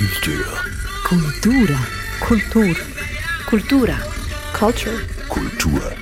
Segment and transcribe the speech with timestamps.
[0.00, 0.48] Kultur.
[1.04, 1.76] Kultura.
[2.20, 2.74] Kultur.
[3.46, 3.98] Kultura.
[4.54, 4.98] Culture.
[5.28, 5.92] Kultur.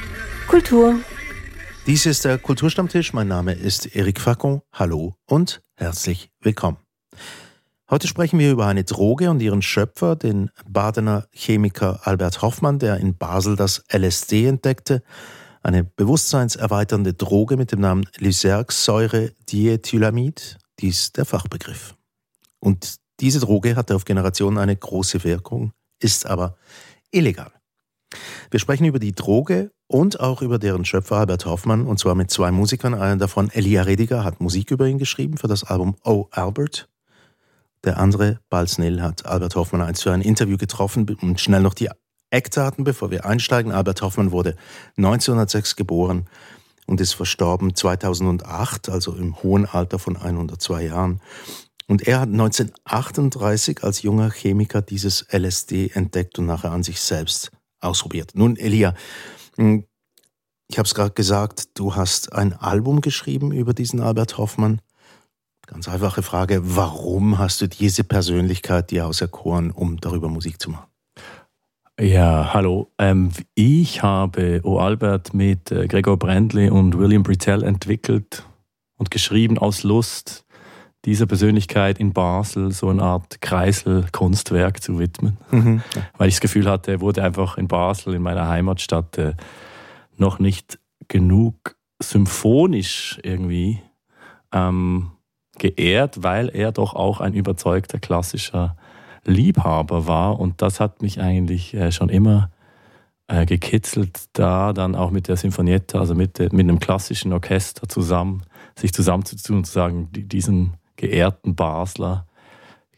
[0.47, 1.01] Kultur.
[1.85, 3.13] Dies ist der Kulturstammtisch.
[3.13, 4.63] Mein Name ist Eric Facon.
[4.73, 6.77] Hallo und herzlich willkommen.
[7.91, 12.99] Heute sprechen wir über eine Droge und ihren Schöpfer, den Badener Chemiker Albert Hoffmann, der
[12.99, 15.03] in Basel das LSD entdeckte,
[15.61, 21.97] eine bewusstseinserweiternde Droge mit dem Namen Lysergsäure-Diethylamid, dies der Fachbegriff.
[22.61, 26.57] Und diese Droge hatte auf Generationen eine große Wirkung, ist aber
[27.11, 27.53] illegal.
[28.51, 32.31] Wir sprechen über die Droge und auch über deren Schöpfer Albert Hoffmann, und zwar mit
[32.31, 32.95] zwei Musikern.
[32.95, 36.89] Einer davon, Elia Rediger, hat Musik über ihn geschrieben für das Album Oh Albert.
[37.85, 41.89] Der andere, Balsnil, hat Albert Hoffmann einst für ein Interview getroffen und schnell noch die
[42.31, 43.73] Eckdaten, bevor wir einsteigen.
[43.73, 44.57] Albert Hoffmann wurde
[44.97, 46.27] 1906 geboren
[46.87, 51.21] und ist verstorben 2008, also im hohen Alter von 102 Jahren.
[51.89, 57.51] Und er hat 1938 als junger Chemiker dieses LSD entdeckt und nachher an sich selbst
[57.81, 58.33] ausprobiert.
[58.35, 58.95] Nun, Elia,
[59.57, 59.85] hm,
[60.71, 64.83] ich habe es gerade gesagt, du hast ein Album geschrieben über diesen Albert Hoffmann.
[65.67, 70.89] Ganz einfache Frage, warum hast du diese Persönlichkeit dir auserkoren, um darüber Musik zu machen?
[71.99, 72.93] Ja, hallo.
[72.99, 78.45] Ähm, ich habe O Albert mit äh, Gregor Brandley und William Brittell entwickelt
[78.99, 80.45] und geschrieben aus Lust,
[81.05, 85.39] dieser Persönlichkeit in Basel so eine Art Kreiselkunstwerk zu widmen.
[85.51, 85.83] Mhm.
[86.17, 89.35] Weil ich das Gefühl hatte, er wurde einfach in Basel, in meiner Heimatstadt, äh,
[90.17, 93.81] noch nicht genug symphonisch irgendwie
[94.53, 95.13] ähm,
[95.59, 98.77] geehrt, weil er doch auch ein überzeugter klassischer
[99.25, 100.39] Liebhaber war.
[100.39, 102.51] Und das hat mich eigentlich äh, schon immer
[103.29, 108.43] äh, gekitzelt, da dann auch mit der Sinfonietta, also mit, mit einem klassischen Orchester zusammen,
[108.77, 112.27] sich zusammenzutun und zu sagen, diesen geehrten Basler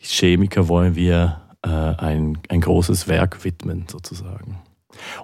[0.00, 4.58] Chemiker wollen wir äh, ein, ein großes Werk widmen, sozusagen.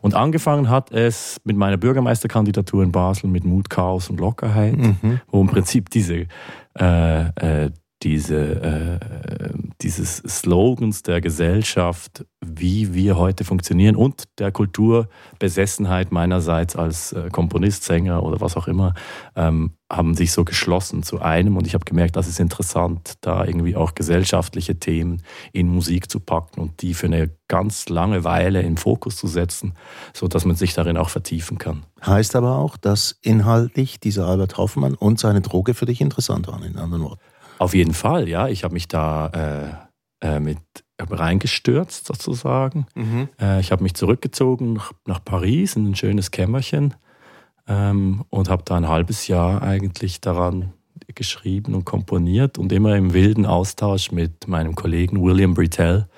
[0.00, 5.20] Und angefangen hat es mit meiner Bürgermeisterkandidatur in Basel mit Mut, Chaos und Lockerheit, mhm.
[5.28, 6.26] wo im Prinzip diese
[6.78, 7.70] äh, äh,
[8.06, 9.50] diese, äh,
[9.82, 17.82] dieses Slogans der Gesellschaft, wie wir heute funktionieren und der Kulturbesessenheit meinerseits als äh, Komponist,
[17.82, 18.94] Sänger oder was auch immer,
[19.34, 21.56] ähm, haben sich so geschlossen zu einem.
[21.56, 26.20] Und ich habe gemerkt, das ist interessant, da irgendwie auch gesellschaftliche Themen in Musik zu
[26.20, 29.74] packen und die für eine ganz lange Weile in Fokus zu setzen,
[30.12, 31.82] sodass man sich darin auch vertiefen kann.
[32.04, 36.62] Heißt aber auch, dass inhaltlich dieser Albert Hoffmann und seine Droge für dich interessant waren,
[36.62, 37.20] in anderen Worten.
[37.58, 38.48] Auf jeden Fall, ja.
[38.48, 39.88] Ich habe mich da
[40.20, 40.58] äh, äh, mit
[40.98, 42.86] reingestürzt sozusagen.
[42.94, 43.28] Mhm.
[43.40, 46.94] Äh, ich habe mich zurückgezogen nach, nach, Paris in ein schönes Kämmerchen
[47.68, 50.72] ähm, und habe da ein halbes Jahr eigentlich daran
[51.14, 56.08] geschrieben und komponiert und immer im wilden Austausch mit meinem Kollegen William Brittell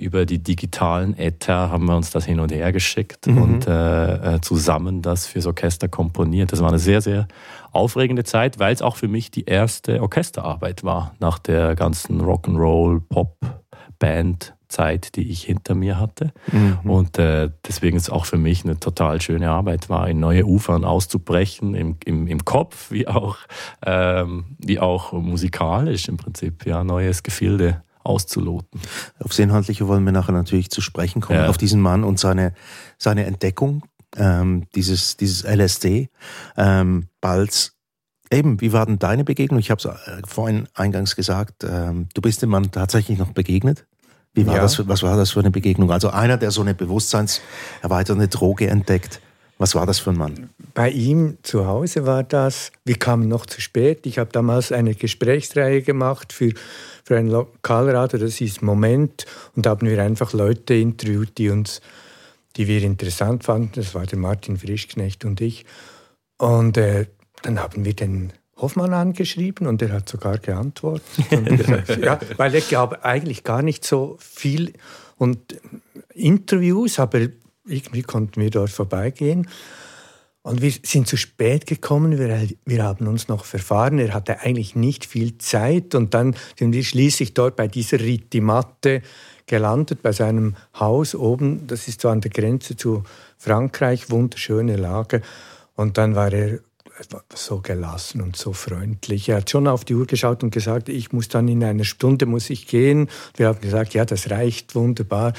[0.00, 3.42] über die digitalen Äther haben wir uns das hin und her geschickt mhm.
[3.42, 6.52] und äh, äh, zusammen das fürs Orchester komponiert.
[6.52, 7.28] Das war eine sehr, sehr
[7.72, 13.00] aufregende Zeit, weil es auch für mich die erste Orchesterarbeit war nach der ganzen Rock'n'Roll,
[13.08, 13.38] Pop,
[13.98, 14.54] Band.
[14.74, 16.32] Zeit, die ich hinter mir hatte.
[16.50, 16.90] Mhm.
[16.90, 20.46] Und äh, deswegen ist es auch für mich eine total schöne Arbeit war, in neue
[20.46, 23.36] Ufern auszubrechen, im, im, im Kopf, wie auch,
[23.86, 28.80] ähm, wie auch musikalisch im Prinzip, ja, neues Gefilde auszuloten.
[29.18, 31.48] Aufs Inhaltliche wollen wir nachher natürlich zu sprechen kommen, ja.
[31.48, 32.54] auf diesen Mann und seine,
[32.98, 33.82] seine Entdeckung,
[34.16, 36.10] ähm, dieses, dieses LSD.
[36.56, 37.72] Ähm, Balz,
[38.30, 39.58] eben, wie war denn deine Begegnung?
[39.58, 43.86] Ich habe es äh, vorhin eingangs gesagt, ähm, du bist dem Mann tatsächlich noch begegnet.
[44.34, 44.62] Wie war ja.
[44.62, 45.90] das, was war das für eine Begegnung?
[45.92, 49.20] Also einer, der so eine bewusstseinserweiternde Droge entdeckt.
[49.58, 50.50] Was war das für ein Mann?
[50.74, 54.04] Bei ihm zu Hause war das, wir kamen noch zu spät.
[54.04, 56.52] Ich habe damals eine Gesprächsreihe gemacht für,
[57.04, 59.26] für einen Lokalradio, das ist Moment.
[59.54, 61.80] Und da haben wir einfach Leute interviewt, die uns,
[62.56, 63.72] die wir interessant fanden.
[63.74, 65.66] Das war der Martin Frischknecht und ich.
[66.38, 67.06] Und äh,
[67.42, 71.04] dann haben wir den Hoffmann angeschrieben und er hat sogar geantwortet.
[71.28, 74.72] gesagt, ja, weil er gab eigentlich gar nicht so viel
[75.18, 75.60] und
[76.14, 77.28] Interviews, aber
[77.66, 79.48] irgendwie konnten wir dort vorbeigehen.
[80.46, 83.98] Und wir sind zu spät gekommen, wir, wir haben uns noch verfahren.
[83.98, 89.00] Er hatte eigentlich nicht viel Zeit und dann sind wir schließlich dort bei dieser Ritimatte
[89.46, 91.66] gelandet, bei seinem Haus oben.
[91.66, 93.04] Das ist so an der Grenze zu
[93.38, 95.22] Frankreich, wunderschöne Lage.
[95.76, 96.58] Und dann war er
[97.34, 99.30] so gelassen und so freundlich.
[99.30, 102.26] Er hat schon auf die Uhr geschaut und gesagt, ich muss dann in einer Stunde
[102.26, 103.08] muss ich gehen.
[103.34, 105.32] Wir haben gesagt, ja, das reicht wunderbar.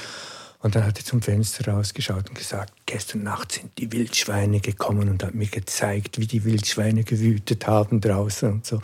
[0.66, 5.08] Und dann hat er zum Fenster rausgeschaut und gesagt, gestern Nacht sind die Wildschweine gekommen
[5.08, 8.80] und hat mir gezeigt, wie die Wildschweine gewütet haben draußen und so.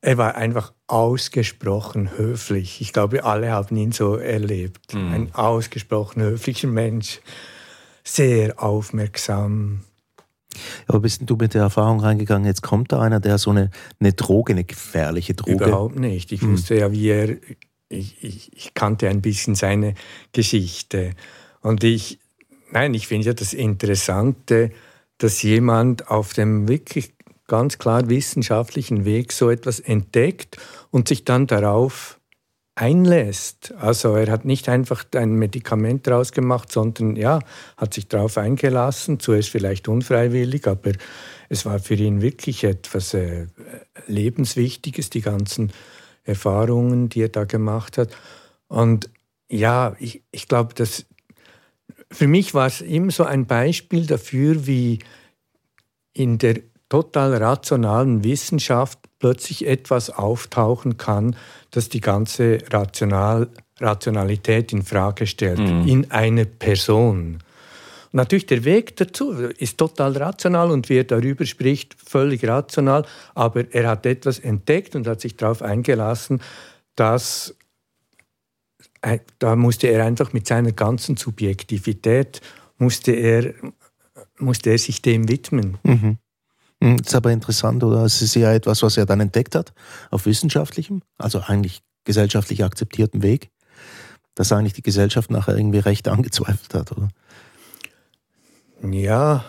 [0.00, 2.80] er war einfach ausgesprochen höflich.
[2.80, 4.94] Ich glaube, alle haben ihn so erlebt.
[4.94, 5.12] Mhm.
[5.12, 7.20] Ein ausgesprochen höflicher Mensch,
[8.02, 9.84] sehr aufmerksam.
[10.88, 13.70] Aber bist du mit der Erfahrung reingegangen, jetzt kommt da einer, der so eine,
[14.00, 15.66] eine Droge, eine gefährliche Droge.
[15.66, 16.32] Überhaupt nicht.
[16.32, 16.54] Ich mhm.
[16.54, 17.36] wusste ja, wie er,
[17.88, 19.94] ich, ich, ich kannte ein bisschen seine
[20.32, 21.12] Geschichte.
[21.60, 22.18] Und ich,
[22.70, 24.70] nein, ich finde ja das Interessante,
[25.18, 27.14] dass jemand auf dem wirklich
[27.46, 30.56] ganz klar wissenschaftlichen Weg so etwas entdeckt
[30.90, 32.20] und sich dann darauf
[32.74, 33.72] einlässt.
[33.78, 37.38] Also er hat nicht einfach ein Medikament daraus gemacht, sondern ja,
[37.76, 40.92] hat sich darauf eingelassen, zuerst vielleicht unfreiwillig, aber
[41.48, 43.46] es war für ihn wirklich etwas äh,
[44.06, 45.72] Lebenswichtiges, die ganzen
[46.26, 48.10] Erfahrungen, die er da gemacht hat.
[48.68, 49.10] Und
[49.48, 51.06] ja, ich, ich glaube, dass
[52.10, 55.00] für mich war es immer so ein Beispiel dafür, wie
[56.12, 61.36] in der total rationalen Wissenschaft plötzlich etwas auftauchen kann,
[61.70, 63.48] das die ganze Rational
[63.78, 65.86] Rationalität in Frage stellt, mhm.
[65.86, 67.38] in eine Person.
[68.16, 73.04] Natürlich der Weg dazu ist total rational und wie er darüber spricht, völlig rational,
[73.34, 76.40] aber er hat etwas entdeckt und hat sich darauf eingelassen,
[76.94, 77.54] dass
[79.02, 82.40] äh, da musste er einfach mit seiner ganzen Subjektivität
[82.78, 83.52] musste er,
[84.38, 85.76] musste er sich dem widmen.
[85.82, 86.16] Mhm.
[86.82, 88.02] Hm, das ist aber interessant, oder?
[88.04, 89.74] Es ist ja etwas, was er dann entdeckt hat,
[90.10, 93.50] auf wissenschaftlichem, also eigentlich gesellschaftlich akzeptiertem Weg,
[94.34, 97.10] dass eigentlich die Gesellschaft nachher irgendwie recht angezweifelt hat, oder?
[98.82, 99.44] Ja,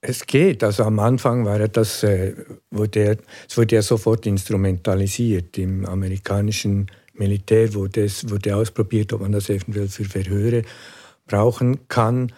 [0.00, 0.62] es geht.
[0.64, 2.34] Also am Anfang war das, äh,
[2.70, 3.16] wurde er,
[3.48, 5.58] es wurde ja sofort instrumentalisiert.
[5.58, 10.62] Im amerikanischen Militär wurde es wurde ausprobiert, ob man das eventuell für Verhöre
[11.26, 12.32] brauchen kann.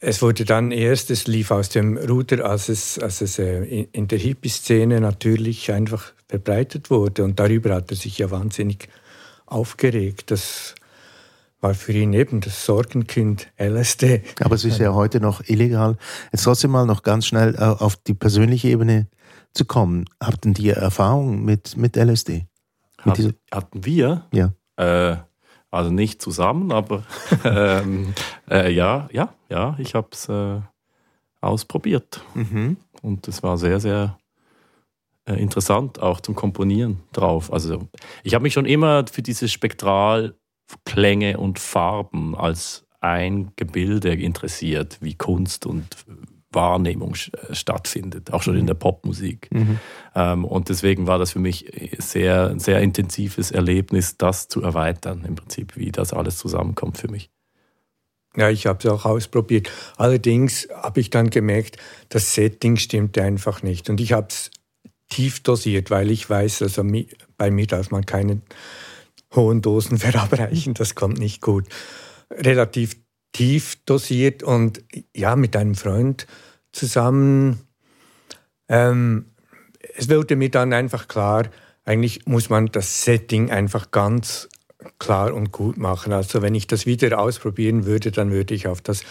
[0.00, 4.08] Es wurde dann erst, es lief aus dem Ruder, als es, als es äh, in
[4.08, 7.24] der Hippie-Szene natürlich einfach verbreitet wurde.
[7.24, 8.88] Und darüber hat er sich ja wahnsinnig
[9.46, 10.30] aufgeregt.
[10.30, 10.74] Das
[11.64, 14.22] war für ihn eben das Sorgenkind LSD.
[14.40, 15.96] Aber es ist ja heute noch illegal.
[16.30, 19.08] Jetzt trotzdem mal noch ganz schnell äh, auf die persönliche Ebene
[19.54, 20.04] zu kommen.
[20.22, 22.46] Habt ihr Erfahrung mit, mit LSD?
[22.98, 23.18] Hat,
[23.50, 24.26] hatten wir?
[24.30, 24.52] Ja.
[24.76, 25.16] Äh,
[25.70, 27.02] also nicht zusammen, aber
[27.44, 28.12] ähm,
[28.50, 30.60] äh, ja, ja, ja, ich habe es äh,
[31.40, 32.22] ausprobiert.
[32.34, 32.76] Mhm.
[33.00, 34.18] Und es war sehr, sehr
[35.24, 37.50] äh, interessant, auch zum Komponieren drauf.
[37.50, 37.88] Also
[38.22, 39.48] ich habe mich schon immer für diese
[40.66, 45.96] Spektralklänge und Farben als ein Gebilde interessiert, wie Kunst und
[46.52, 49.48] Wahrnehmung äh, stattfindet, auch schon in der Popmusik.
[49.52, 49.78] Mhm.
[50.14, 55.24] Ähm, und deswegen war das für mich sehr, ein sehr intensives Erlebnis, das zu erweitern,
[55.26, 57.30] im Prinzip, wie das alles zusammenkommt für mich.
[58.36, 59.70] Ja, ich habe es auch ausprobiert.
[59.96, 61.76] Allerdings habe ich dann gemerkt,
[62.08, 63.90] das Setting stimmte einfach nicht.
[63.90, 64.50] Und ich habe es
[65.08, 66.84] tief dosiert, weil ich weiß, also
[67.36, 68.40] bei mir darf man keine
[69.34, 71.66] hohen Dosen verabreichen, das kommt nicht gut.
[72.30, 72.96] Relativ
[73.32, 74.82] tief dosiert und
[75.14, 76.26] ja, mit einem Freund
[76.72, 77.60] zusammen.
[78.68, 79.26] Ähm,
[79.96, 81.48] es wurde mir dann einfach klar,
[81.84, 84.48] eigentlich muss man das Setting einfach ganz
[84.98, 86.12] klar und gut machen.
[86.12, 89.04] Also wenn ich das wieder ausprobieren würde, dann würde ich auf das,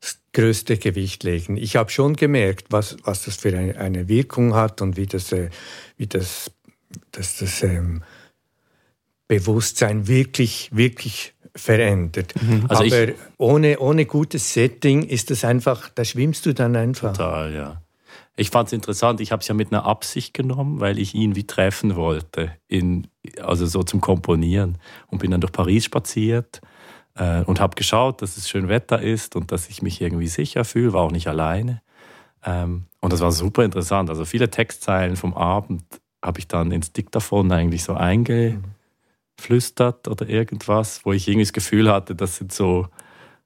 [0.00, 1.56] das größte Gewicht legen.
[1.56, 5.50] Ich habe schon gemerkt, was, was das für eine, Wirkung hat und wie das, äh,
[5.96, 6.50] wie das,
[7.12, 8.02] dass das ähm,
[9.28, 12.34] Bewusstsein wirklich, wirklich verändert.
[12.40, 12.66] Mhm.
[12.68, 17.12] Also Aber ohne, ohne gutes Setting ist das einfach, da schwimmst du dann einfach.
[17.12, 17.82] Total, ja.
[18.36, 21.34] Ich fand es interessant, ich habe es ja mit einer Absicht genommen, weil ich ihn
[21.36, 23.06] wie treffen wollte, in,
[23.40, 24.78] also so zum Komponieren.
[25.06, 26.60] Und bin dann durch Paris spaziert
[27.14, 30.64] äh, und habe geschaut, dass es schön Wetter ist und dass ich mich irgendwie sicher
[30.64, 31.80] fühle, war auch nicht alleine.
[32.44, 34.10] Ähm, und das war super interessant.
[34.10, 35.82] Also viele Textzeilen vom Abend
[36.22, 38.58] habe ich dann ins Diktaphon eigentlich so einge...
[38.62, 38.75] Mhm
[39.38, 42.88] flüstert oder irgendwas, wo ich irgendwie das Gefühl hatte, das sind so,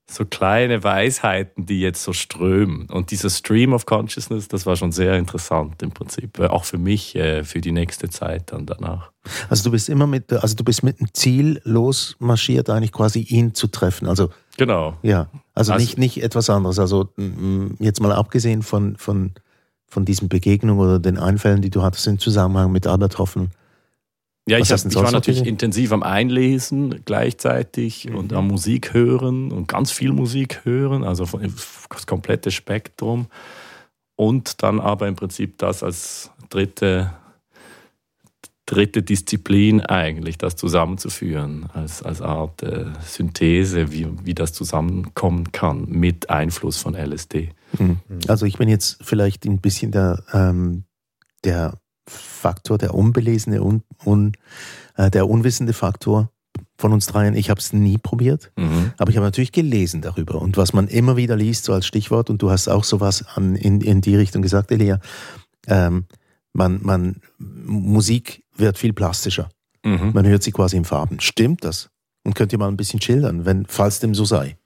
[0.08, 2.86] so kleine Weisheiten, die jetzt so strömen.
[2.86, 6.78] Und dieser Stream of Consciousness, das war schon sehr interessant im Prinzip, äh, auch für
[6.78, 9.10] mich, äh, für die nächste Zeit dann danach.
[9.48, 13.54] Also du bist immer mit, also du bist mit einem Ziel losmarschiert, eigentlich quasi ihn
[13.54, 14.08] zu treffen.
[14.08, 14.96] Also genau.
[15.02, 16.78] Ja, also, also nicht, nicht etwas anderes.
[16.78, 17.08] Also
[17.78, 19.32] jetzt mal abgesehen von, von,
[19.86, 23.50] von diesen Begegnungen oder den Einfällen, die du hattest im Zusammenhang mit Albert Hoffen,
[24.50, 28.16] ja, ich, hab, ich war natürlich intensiv am Einlesen gleichzeitig mhm.
[28.16, 31.24] und am Musik hören und ganz viel Musik hören, also
[31.88, 33.26] das komplette Spektrum.
[34.16, 37.12] Und dann aber im Prinzip das als dritte,
[38.66, 45.86] dritte Disziplin eigentlich, das zusammenzuführen, als, als Art äh, Synthese, wie, wie das zusammenkommen kann
[45.88, 47.50] mit Einfluss von LSD.
[47.78, 48.00] Mhm.
[48.26, 50.84] Also ich bin jetzt vielleicht ein bisschen der, ähm,
[51.44, 54.32] der Faktor, der unbelesene, un, un,
[54.96, 56.30] äh, der unwissende Faktor
[56.76, 57.34] von uns dreien.
[57.34, 58.92] Ich habe es nie probiert, Mhm.
[58.96, 60.40] aber ich habe natürlich gelesen darüber.
[60.40, 63.54] Und was man immer wieder liest, so als Stichwort, und du hast auch sowas an,
[63.54, 64.98] in, in die Richtung gesagt, Elia,
[65.66, 66.06] ähm,
[66.52, 69.50] man, man, Musik wird viel plastischer.
[69.84, 70.10] Mhm.
[70.14, 71.20] Man hört sie quasi in Farben.
[71.20, 71.90] Stimmt das?
[72.24, 74.56] Und könnt ihr mal ein bisschen schildern, wenn, falls dem so sei?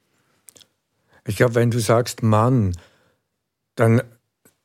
[1.27, 2.73] Ich glaube, wenn du sagst Mann,
[3.77, 4.03] dann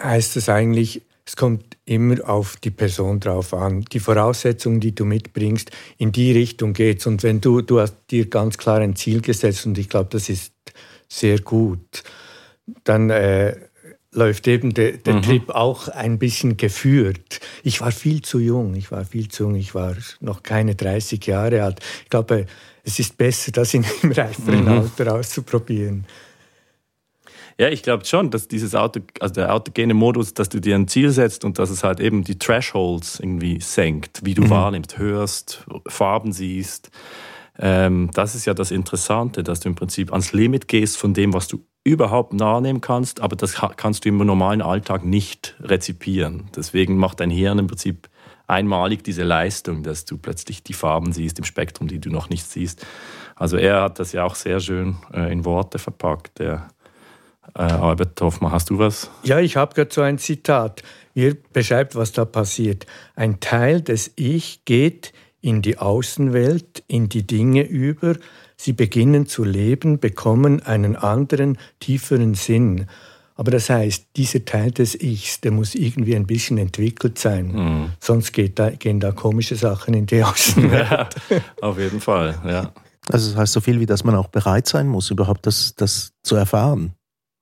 [0.01, 3.85] heißt es eigentlich, es kommt immer auf die Person drauf an.
[3.91, 5.69] Die Voraussetzungen, die du mitbringst,
[5.99, 7.05] in die Richtung geht's.
[7.05, 10.27] Und wenn du, du hast dir ganz klar ein Ziel gesetzt und ich glaube, das
[10.27, 10.53] ist
[11.07, 12.01] sehr gut,
[12.83, 13.55] dann äh,
[14.11, 15.21] läuft eben der, der Mhm.
[15.21, 17.39] Trip auch ein bisschen geführt.
[17.61, 21.23] Ich war viel zu jung, ich war viel zu jung, ich war noch keine 30
[21.27, 21.79] Jahre alt.
[22.05, 22.47] Ich glaube,
[22.83, 24.67] es ist besser, das in einem reiferen Mhm.
[24.67, 26.05] Alter auszuprobieren.
[27.59, 30.87] Ja, ich glaube schon, dass dieses Auto, also der autogene Modus, dass du dir ein
[30.87, 35.65] Ziel setzt und dass es halt eben die Thresholds irgendwie senkt, wie du wahrnimmst, hörst,
[35.85, 36.89] Farben siehst.
[37.59, 41.33] Ähm, das ist ja das Interessante, dass du im Prinzip ans Limit gehst von dem,
[41.33, 46.49] was du überhaupt wahrnehmen kannst, aber das ka- kannst du im normalen Alltag nicht rezipieren.
[46.55, 48.07] Deswegen macht dein Hirn im Prinzip
[48.47, 52.45] einmalig diese Leistung, dass du plötzlich die Farben siehst im Spektrum, die du noch nicht
[52.45, 52.85] siehst.
[53.35, 56.69] Also er hat das ja auch sehr schön äh, in Worte verpackt, der
[57.55, 59.09] äh, Albert Hoffmann, hast du was?
[59.23, 60.83] Ja, ich habe gerade so ein Zitat.
[61.13, 62.85] Ihr beschreibt, was da passiert.
[63.15, 68.15] Ein Teil des Ich geht in die Außenwelt, in die Dinge über.
[68.57, 72.87] Sie beginnen zu leben, bekommen einen anderen, tieferen Sinn.
[73.35, 77.93] Aber das heißt, dieser Teil des Ichs, der muss irgendwie ein bisschen entwickelt sein.
[78.01, 80.89] Sonst geht da, gehen da komische Sachen in die Außenwelt.
[80.89, 81.09] Ja,
[81.61, 82.73] auf jeden Fall, ja.
[83.09, 86.11] Also das heißt so viel wie, dass man auch bereit sein muss, überhaupt das, das
[86.21, 86.93] zu erfahren,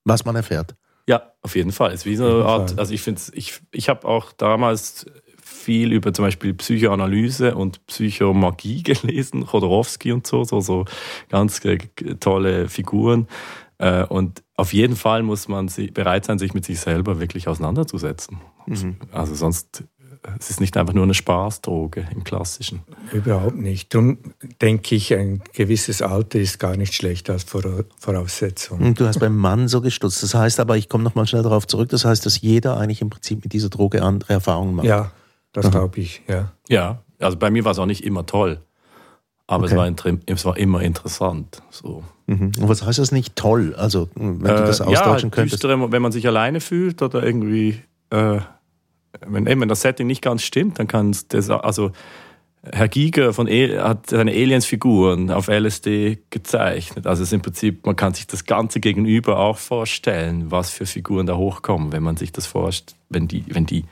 [0.08, 0.76] was man erfährt.
[1.08, 1.92] Ja, auf jeden Fall.
[1.94, 5.06] Es ist wie so eine Art, also ich finde ich, ich habe auch damals
[5.42, 10.86] viel über zum Beispiel Psychoanalyse und Psychomagie gelesen, Chodorowski und so, so, so
[11.30, 11.62] ganz
[12.20, 13.28] tolle Figuren.
[13.78, 18.40] Äh, Und auf jeden Fall muss man bereit sein, sich mit sich selber wirklich auseinanderzusetzen.
[19.12, 19.84] Also sonst,
[20.40, 22.82] es ist nicht einfach nur eine Spaßdroge im Klassischen.
[23.12, 23.94] Überhaupt nicht.
[23.94, 24.18] Darum
[24.62, 28.80] denke ich, ein gewisses Alter ist gar nicht schlecht als Vora- Voraussetzung.
[28.80, 30.24] Und du hast beim Mann so gestutzt.
[30.24, 33.10] Das heißt aber, ich komme nochmal schnell darauf zurück, das heißt, dass jeder eigentlich im
[33.10, 34.88] Prinzip mit dieser Droge andere Erfahrungen macht.
[34.88, 35.12] Ja,
[35.54, 36.52] das glaube ich, ja.
[36.70, 38.60] Ja, also bei mir war es auch nicht immer toll.
[39.50, 39.74] Aber Okay.
[39.74, 41.62] es, war es war immer interessant.
[41.72, 42.04] So.
[42.26, 42.52] Mhm.
[42.60, 43.74] Und was heißt das nicht toll?
[43.78, 45.64] Also, wenn du das Äh, austauschen ja, könntest.
[45.64, 47.80] düstere, wenn man sich alleine fühlt oder irgendwie,
[48.10, 48.40] äh,
[49.26, 51.92] wenn, wenn das Setting nicht ganz stimmt, dann kann es das, also
[52.74, 57.08] Herr Giger von e hat seine Aliens-Figuren auf LSD gezeichnet.
[57.08, 60.86] Also es ist im Prinzip, man kann sich das Ganze gegenüber auch vorstellen, was für
[60.86, 63.86] Figuren da hochkommen, wenn man sich das vorstellt, wenn die, wenn die,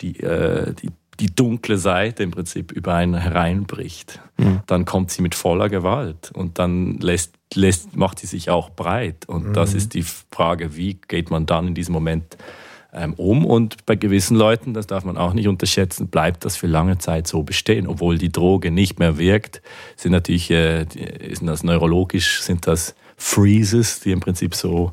[0.00, 4.20] die, äh, die, die dunkle Seite im Prinzip über einen hereinbricht,
[4.66, 9.28] dann kommt sie mit voller Gewalt und dann lässt, lässt, macht sie sich auch breit.
[9.28, 12.36] Und das ist die Frage, wie geht man dann in diesem Moment
[12.92, 13.44] ähm, um?
[13.44, 17.26] Und bei gewissen Leuten, das darf man auch nicht unterschätzen, bleibt das für lange Zeit
[17.26, 19.62] so bestehen, obwohl die Droge nicht mehr wirkt.
[19.96, 20.86] Sind natürlich, äh,
[21.40, 24.92] das neurologisch, sind das Freezes, die im Prinzip so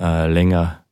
[0.00, 0.84] äh, länger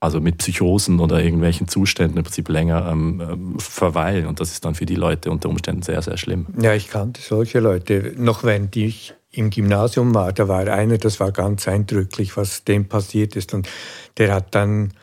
[0.00, 4.26] also mit Psychosen oder irgendwelchen Zuständen im Prinzip länger ähm, ähm, verweilen.
[4.26, 6.46] Und das ist dann für die Leute unter Umständen sehr, sehr schlimm.
[6.60, 8.14] Ja, ich kannte solche Leute.
[8.16, 12.88] Noch wenn ich im Gymnasium war, da war einer, das war ganz eindrücklich, was dem
[12.88, 13.52] passiert ist.
[13.52, 13.68] Und
[14.16, 14.94] der hat dann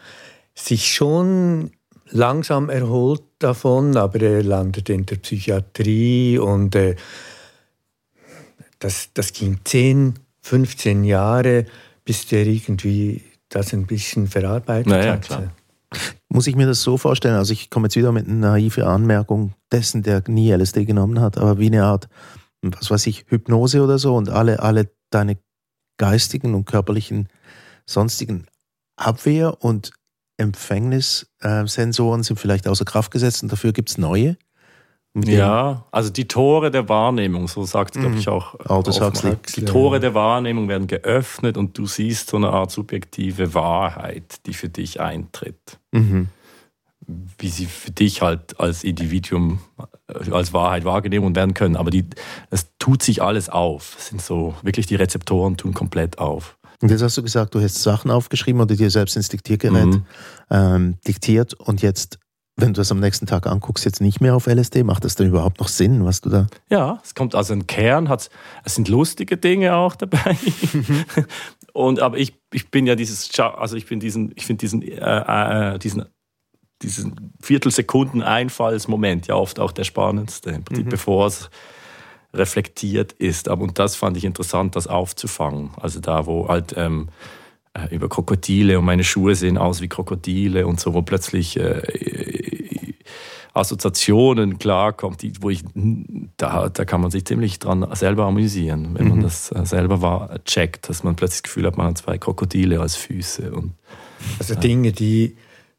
[0.58, 1.72] sich schon
[2.10, 6.96] langsam erholt davon, aber er landete in der Psychiatrie und äh,
[8.80, 11.66] das, das ging 10, 15 Jahre,
[12.06, 15.28] bis der irgendwie das ein bisschen verarbeitet Naja, hatte.
[15.28, 15.52] klar.
[16.30, 17.36] Muss ich mir das so vorstellen?
[17.36, 21.38] Also ich komme jetzt wieder mit einer naiven Anmerkung dessen, der nie LSD genommen hat,
[21.38, 22.10] aber wie eine Art,
[22.62, 25.38] was weiß ich, Hypnose oder so und alle, alle deine
[25.98, 27.30] geistigen und körperlichen
[27.86, 28.48] sonstigen
[28.98, 29.92] Abwehr- und
[30.38, 34.38] Empfängnissensoren sind vielleicht außer Kraft gesetzt und dafür gibt es neue.
[35.26, 38.20] Ja, also die Tore der Wahrnehmung, so sagt es, glaube Mhm.
[38.22, 38.54] ich, auch.
[39.32, 39.64] Huxley.
[39.64, 44.54] Die Tore der Wahrnehmung werden geöffnet und du siehst so eine Art subjektive Wahrheit, die
[44.54, 45.80] für dich eintritt.
[45.92, 46.28] Mhm.
[47.40, 49.60] Wie sie für dich halt als Individuum
[50.08, 51.78] äh, als Wahrheit wahrgenommen werden können.
[51.78, 52.06] Aber die,
[52.52, 53.96] es tut sich alles auf.
[53.98, 56.57] Es sind so, wirklich die Rezeptoren tun komplett auf.
[56.82, 60.06] Und jetzt hast du gesagt, du hast Sachen aufgeschrieben oder dir selbst ins Diktiergerät Mhm.
[60.52, 62.20] ähm, diktiert und jetzt,
[62.56, 65.28] wenn du es am nächsten Tag anguckst, jetzt nicht mehr auf LSD, macht das denn
[65.28, 66.48] überhaupt noch Sinn, was du da...
[66.70, 68.30] Ja, es kommt also ein Kern, hat's,
[68.64, 70.38] es sind lustige Dinge auch dabei.
[71.74, 75.74] Und aber ich, ich bin ja dieses, also ich bin diesen, ich finde diesen, äh,
[75.76, 76.06] äh, diesen
[76.82, 80.90] diesen Viertelsekunden-Einfallsmoment ja oft auch der spannendste, im Prinzip, mhm.
[80.90, 81.50] bevor es
[82.38, 83.50] reflektiert ist.
[83.50, 85.72] Aber und das fand ich interessant, das aufzufangen.
[85.78, 87.10] Also da, wo halt ähm,
[87.74, 91.82] äh, über Krokodile und meine Schuhe sehen aus wie Krokodile und so, wo plötzlich äh,
[93.54, 95.64] Assoziationen klarkommt, die, wo ich,
[96.38, 99.12] da, da kann man sich ziemlich dran selber amüsieren, wenn mhm.
[99.12, 102.18] man das äh, selber war, checkt, dass man plötzlich das Gefühl hat, man hat zwei
[102.18, 103.52] Krokodile als Füße.
[103.52, 103.74] Und,
[104.40, 105.36] also Dinge, die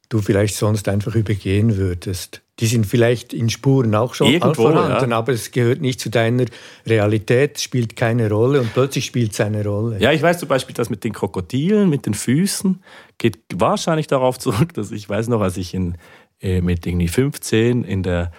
[0.08, 2.42] du vielleicht sonst einfach übergehen würdest.
[2.60, 5.16] Die sind vielleicht in Spuren auch schon Irgendwo, vorhanden, ja.
[5.18, 6.46] aber es gehört nicht zu deiner
[6.86, 9.98] Realität, spielt keine Rolle und plötzlich spielt es eine Rolle.
[10.00, 12.82] Ja, ich weiß zum Beispiel, dass mit den Krokodilen, mit den Füßen,
[13.18, 15.98] geht wahrscheinlich darauf zurück, dass ich weiß noch, als ich in,
[16.40, 18.32] äh, mit irgendwie 15 in der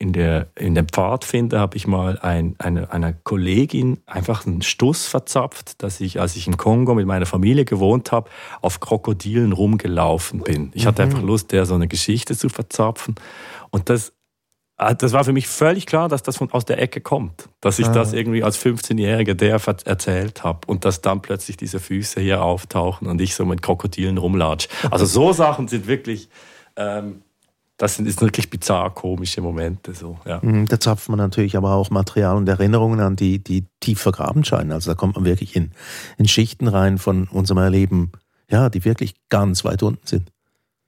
[0.00, 5.06] in, der, in dem Pfadfinder habe ich mal ein, eine, einer Kollegin einfach einen Stuss
[5.06, 10.42] verzapft, dass ich, als ich im Kongo mit meiner Familie gewohnt habe, auf Krokodilen rumgelaufen
[10.42, 10.70] bin.
[10.74, 11.10] Ich hatte mhm.
[11.10, 13.16] einfach Lust, der so eine Geschichte zu verzapfen.
[13.70, 14.12] Und das,
[14.76, 17.48] ah, das war für mich völlig klar, dass das von, aus der Ecke kommt.
[17.60, 17.92] Dass ich ah.
[17.92, 23.08] das irgendwie als 15-Jähriger der erzählt habe und dass dann plötzlich diese Füße hier auftauchen
[23.08, 24.68] und ich so mit Krokodilen rumlatsch.
[24.92, 26.28] Also so Sachen sind wirklich...
[26.76, 27.22] Ähm,
[27.78, 29.94] das sind wirklich bizarr komische Momente.
[29.94, 30.40] So, ja.
[30.42, 34.44] Mhm, da zapft man natürlich aber auch Material und Erinnerungen an, die, die tief vergraben
[34.44, 34.72] scheinen.
[34.72, 35.70] Also da kommt man wirklich in,
[36.18, 38.10] in Schichten rein von unserem Erleben,
[38.50, 40.32] ja, die wirklich ganz weit unten sind.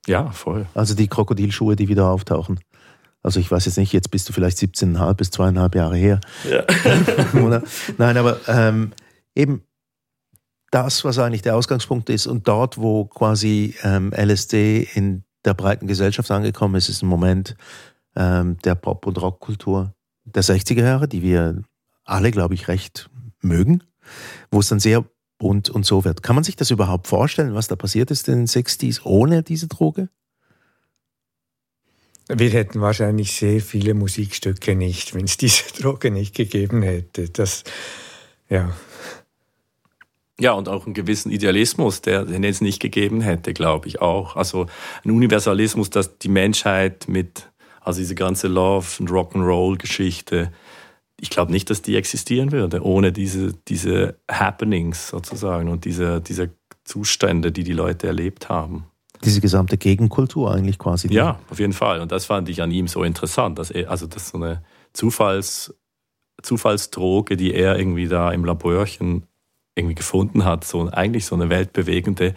[0.05, 0.65] Ja, voll.
[0.73, 2.59] Also die Krokodilschuhe, die wieder auftauchen.
[3.23, 6.19] Also ich weiß jetzt nicht, jetzt bist du vielleicht 17,5 bis zweieinhalb Jahre her.
[6.49, 6.63] Ja.
[7.97, 8.91] Nein, aber ähm,
[9.33, 9.63] eben
[10.71, 15.87] das, was eigentlich der Ausgangspunkt ist und dort, wo quasi ähm, LSD in der breiten
[15.87, 17.55] Gesellschaft angekommen ist, ist ein Moment
[18.15, 19.93] ähm, der Pop- und Rockkultur
[20.23, 21.63] der 60er Jahre, die wir
[22.03, 23.09] alle, glaube ich, recht
[23.41, 23.83] mögen,
[24.51, 25.05] wo es dann sehr
[25.37, 26.21] bunt und so wird.
[26.21, 29.67] Kann man sich das überhaupt vorstellen, was da passiert ist in den 60s ohne diese
[29.67, 30.09] Droge?
[32.27, 37.29] Wir hätten wahrscheinlich sehr viele Musikstücke nicht, wenn es diese Droge nicht gegeben hätte.
[37.29, 37.63] Das,
[38.49, 38.73] ja.
[40.41, 44.35] Ja, und auch einen gewissen Idealismus, der den es nicht gegeben hätte, glaube ich auch.
[44.35, 44.65] Also
[45.05, 50.51] ein Universalismus, dass die Menschheit mit, also diese ganze Love- und Rock'n'Roll-Geschichte,
[51.19, 56.49] ich glaube nicht, dass die existieren würde, ohne diese, diese Happenings sozusagen und diese, diese
[56.85, 58.87] Zustände, die die Leute erlebt haben.
[59.23, 61.07] Diese gesamte Gegenkultur eigentlich quasi.
[61.13, 62.01] Ja, auf jeden Fall.
[62.01, 64.63] Und das fand ich an ihm so interessant, dass er, also das so eine
[64.93, 65.75] Zufalls,
[66.41, 69.27] Zufallsdroge, die er irgendwie da im Laborchen
[69.75, 72.33] irgendwie gefunden hat, so eigentlich so eine weltbewegende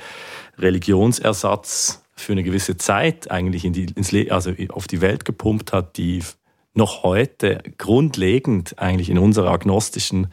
[0.58, 5.96] Religionsersatz für eine gewisse Zeit eigentlich in die, ins also auf die Welt gepumpt hat,
[5.96, 6.22] die
[6.74, 10.28] noch heute grundlegend eigentlich in unserer agnostischen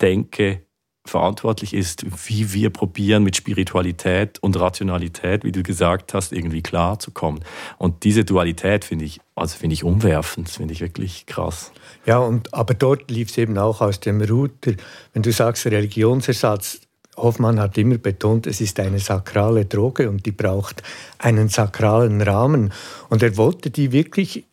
[0.00, 0.62] Denke
[1.08, 7.44] verantwortlich ist, wie wir probieren, mit Spiritualität und Rationalität, wie du gesagt hast, irgendwie klarzukommen.
[7.78, 11.72] Und diese Dualität finde ich, also finde ich umwerfend, finde ich wirklich krass.
[12.06, 14.72] Ja, und, aber dort lief es eben auch aus dem Router,
[15.12, 16.80] wenn du sagst Religionsersatz,
[17.18, 20.82] Hoffmann hat immer betont, es ist eine sakrale Droge und die braucht
[21.18, 22.72] einen sakralen Rahmen.
[23.08, 24.44] Und er wollte die wirklich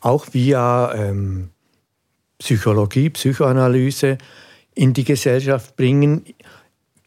[0.00, 1.50] auch via ähm,
[2.38, 4.18] Psychologie, Psychoanalyse
[4.74, 6.24] in die Gesellschaft bringen,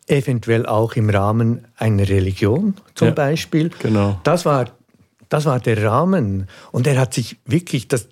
[0.07, 3.69] eventuell auch im Rahmen einer Religion zum ja, Beispiel.
[3.79, 4.19] Genau.
[4.23, 4.71] Das war,
[5.29, 6.47] das war der Rahmen.
[6.71, 8.07] Und er hat sich wirklich, das,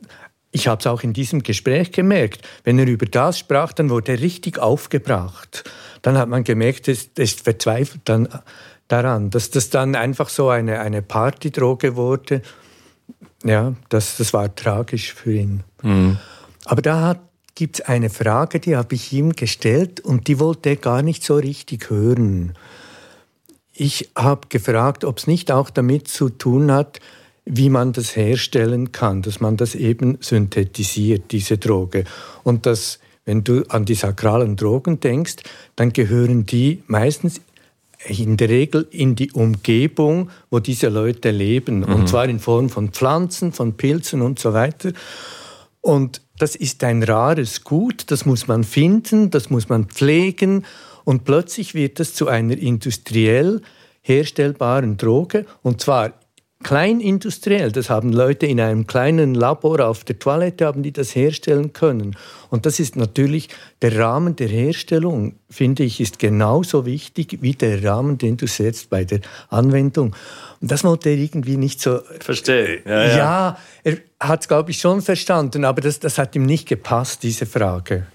[0.51, 4.13] ich habe es auch in diesem Gespräch gemerkt, wenn er über das sprach, dann wurde
[4.13, 5.63] er richtig aufgebracht.
[6.01, 8.27] Dann hat man gemerkt, das, das verzweifelt dann
[8.87, 12.41] daran, dass das dann einfach so eine, eine Partydroge wurde.
[13.43, 15.63] Ja, das, das war tragisch für ihn.
[15.81, 16.17] Mhm.
[16.65, 17.19] Aber da hat
[17.55, 21.23] gibt es eine Frage, die habe ich ihm gestellt und die wollte er gar nicht
[21.23, 22.53] so richtig hören.
[23.73, 26.99] Ich habe gefragt, ob es nicht auch damit zu tun hat,
[27.45, 32.03] wie man das herstellen kann, dass man das eben synthetisiert, diese Droge.
[32.43, 35.37] Und dass, wenn du an die sakralen Drogen denkst,
[35.75, 37.41] dann gehören die meistens
[38.07, 41.79] in der Regel in die Umgebung, wo diese Leute leben.
[41.79, 41.93] Mhm.
[41.93, 44.91] Und zwar in Form von Pflanzen, von Pilzen und so weiter.
[45.81, 50.65] Und das ist ein rares Gut, das muss man finden, das muss man pflegen.
[51.03, 53.61] Und plötzlich wird es zu einer industriell
[54.01, 56.13] herstellbaren Droge und zwar
[56.65, 57.71] kleinindustriell.
[57.71, 62.17] Das haben Leute in einem kleinen Labor auf der Toilette haben die das herstellen können.
[62.49, 63.49] Und das ist natürlich
[63.83, 68.89] der Rahmen der Herstellung, finde ich, ist genauso wichtig wie der Rahmen, den du setzt
[68.89, 70.15] bei der Anwendung.
[70.59, 71.99] Und das wollte er irgendwie nicht so.
[72.19, 72.81] Verstehe.
[72.83, 73.17] Ja, ja.
[73.17, 77.21] ja er hat es, glaube ich, schon verstanden, aber das, das hat ihm nicht gepasst,
[77.21, 78.07] diese Frage.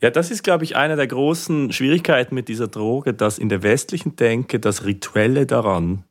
[0.00, 3.62] Ja, das ist, glaube ich, eine der großen Schwierigkeiten mit dieser Droge, dass in der
[3.62, 6.04] westlichen Denke das Rituelle daran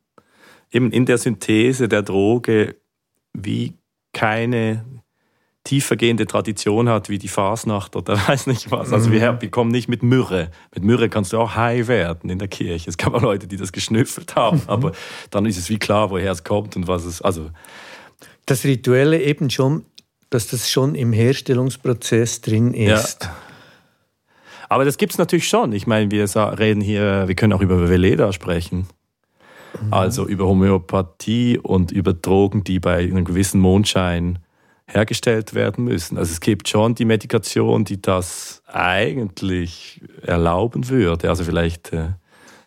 [0.72, 2.76] eben in der Synthese der Droge
[3.32, 3.74] wie
[4.12, 4.84] keine
[5.64, 8.92] tiefergehende Tradition hat wie die Fasnacht oder weiß nicht was.
[8.92, 10.50] Also wir, wir kommen nicht mit Myrrhe.
[10.74, 12.90] Mit Myrrhe kannst du auch high werden in der Kirche.
[12.90, 14.68] Es gab auch Leute, die das geschnüffelt haben, mhm.
[14.68, 14.92] aber
[15.30, 17.22] dann ist es wie klar, woher es kommt und was es.
[17.22, 17.50] Also
[18.46, 19.84] das Rituelle eben schon,
[20.30, 23.24] dass das schon im Herstellungsprozess drin ist.
[23.24, 23.36] Ja.
[24.68, 25.72] Aber das gibt es natürlich schon.
[25.72, 26.24] Ich meine, wir
[26.58, 28.86] reden hier, wir können auch über Veleda sprechen.
[29.86, 29.92] Mhm.
[29.92, 34.40] Also über Homöopathie und über Drogen, die bei einem gewissen Mondschein
[34.86, 36.18] hergestellt werden müssen.
[36.18, 41.28] Also es gibt schon die Medikation, die das eigentlich erlauben würde.
[41.28, 42.12] Also vielleicht äh,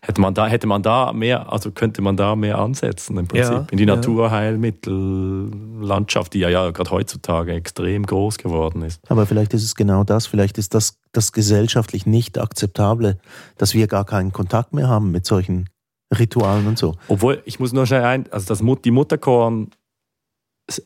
[0.02, 3.54] hätte man da hätte man da mehr, also könnte man da mehr ansetzen im Prinzip
[3.54, 9.00] ja, in die Naturheilmittellandschaft, die ja, ja gerade heutzutage extrem groß geworden ist.
[9.10, 13.18] Aber vielleicht ist es genau das, vielleicht ist das das gesellschaftlich nicht akzeptable,
[13.58, 15.70] dass wir gar keinen Kontakt mehr haben mit solchen
[16.18, 16.96] Ritualen und so.
[17.08, 19.72] Obwohl ich muss nur schnell ein, also das die Mutterkorn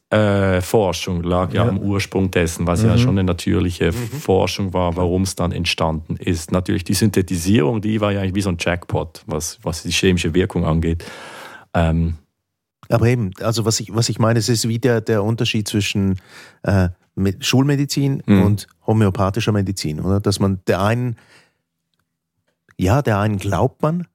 [0.10, 2.90] äh, Forschung lag ja, ja, am Ursprung dessen, was mhm.
[2.90, 3.96] ja schon eine natürliche mhm.
[3.96, 6.52] Forschung war, warum es dann entstanden ist.
[6.52, 10.34] Natürlich die Synthetisierung, die war ja eigentlich wie so ein Jackpot, was, was die chemische
[10.34, 11.06] Wirkung angeht.
[11.74, 12.16] Ähm,
[12.90, 16.20] aber eben, also was ich, was ich meine, es ist wie der, der Unterschied zwischen
[16.64, 16.90] äh,
[17.40, 18.44] Schulmedizin mhm.
[18.44, 20.20] und homöopathischer Medizin, oder?
[20.20, 21.16] Dass man der einen,
[22.78, 24.08] ja, der einen glaubt man,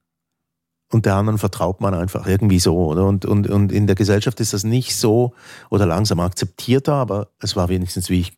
[0.91, 2.77] und der anderen vertraut man einfach irgendwie so.
[2.77, 3.05] Oder?
[3.05, 5.33] Und, und, und in der Gesellschaft ist das nicht so
[5.69, 8.37] oder langsam akzeptierter, aber es war wenigstens, wie ich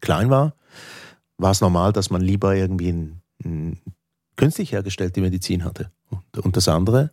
[0.00, 0.54] klein war,
[1.38, 3.80] war es normal, dass man lieber irgendwie ein, ein
[4.36, 5.90] künstlich hergestellte Medizin hatte.
[6.10, 7.12] Und, und das andere,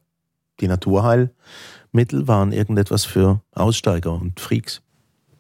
[0.60, 4.82] die Naturheilmittel, waren irgendetwas für Aussteiger und Freaks.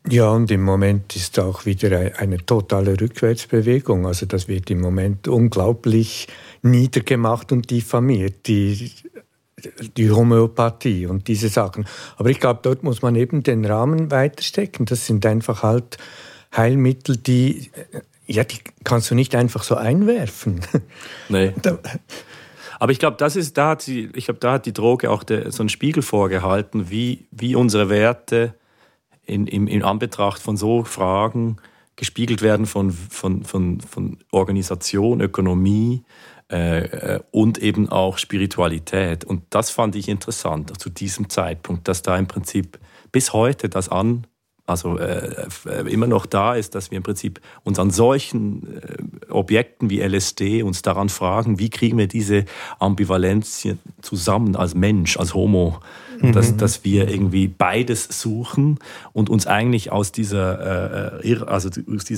[0.09, 4.07] Ja, und im Moment ist auch wieder eine totale Rückwärtsbewegung.
[4.07, 6.27] Also das wird im Moment unglaublich
[6.63, 8.47] niedergemacht und diffamiert.
[8.47, 8.91] Die
[9.97, 11.85] die Homöopathie und diese Sachen.
[12.17, 14.85] Aber ich glaube, dort muss man eben den Rahmen weiterstecken.
[14.85, 15.97] Das sind einfach halt
[16.55, 20.61] Heilmittel, die, äh, ja, die kannst du nicht einfach so einwerfen.
[21.29, 21.53] Nee.
[22.79, 25.23] Aber ich glaube, das ist, da hat sie, ich glaube, da hat die Droge auch
[25.23, 28.55] der, so einen Spiegel vorgehalten, wie, wie unsere Werte
[29.23, 31.57] in, in, in Anbetracht von so Fragen
[31.95, 36.03] gespiegelt werden von, von, von, von Organisation, Ökonomie,
[37.31, 39.23] und eben auch Spiritualität.
[39.23, 42.77] Und das fand ich interessant zu diesem Zeitpunkt, dass da im Prinzip
[43.11, 44.25] bis heute das an,
[44.71, 45.47] also äh,
[45.89, 50.63] immer noch da ist, dass wir im Prinzip uns an solchen äh, Objekten wie LSD
[50.63, 52.45] uns daran fragen, wie kriegen wir diese
[52.79, 53.67] Ambivalenz
[54.01, 55.79] zusammen als Mensch, als Homo,
[56.21, 56.31] mhm.
[56.31, 58.79] dass, dass wir irgendwie beides suchen
[59.13, 61.69] und uns eigentlich aus dieser, äh, also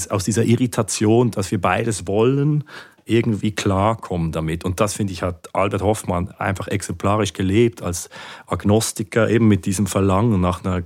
[0.09, 2.65] aus dieser Irritation, dass wir beides wollen,
[3.05, 4.65] irgendwie klarkommen damit.
[4.65, 8.09] Und das, finde ich, hat Albert Hoffmann einfach exemplarisch gelebt als
[8.47, 10.83] Agnostiker, eben mit diesem Verlangen nach einer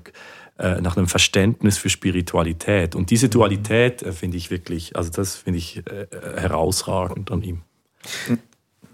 [0.59, 2.95] äh, nach einem Verständnis für Spiritualität.
[2.95, 7.61] Und diese Dualität äh, finde ich wirklich, also das finde ich äh, herausragend an ihm.